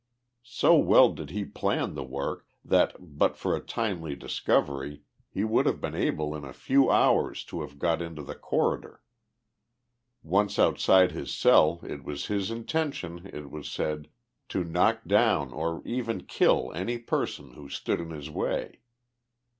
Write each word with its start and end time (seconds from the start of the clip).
So 0.41 0.75
well 0.79 1.13
did 1.13 1.29
he 1.29 1.45
plan 1.45 1.93
the 1.93 2.03
work 2.03 2.47
that, 2.65 2.95
but 2.99 3.37
for 3.37 3.55
a 3.55 3.59
timely 3.61 4.15
discovery, 4.15 5.03
he 5.29 5.43
would 5.43 5.67
have 5.67 5.79
been 5.79 5.93
able 5.93 6.35
in 6.35 6.43
a 6.43 6.53
few 6.53 6.89
hours 6.89 7.43
to 7.43 7.61
have 7.61 7.77
got 7.77 8.01
into 8.01 8.23
the 8.23 8.33
corridor. 8.33 8.99
Once 10.23 10.57
out 10.57 10.79
side 10.79 11.11
his 11.11 11.31
cell 11.31 11.81
it 11.83 12.03
was 12.03 12.25
his 12.25 12.49
intention, 12.49 13.29
it 13.31 13.51
was 13.51 13.69
said, 13.69 14.09
to 14.49 14.63
knock 14.63 15.05
down, 15.05 15.53
or 15.53 15.83
even 15.85 16.23
kill, 16.23 16.71
any 16.73 16.97
person, 16.97 17.53
who 17.53 17.69
stood 17.69 18.01
in 18.01 18.09
his 18.09 18.27
way. 18.31 18.79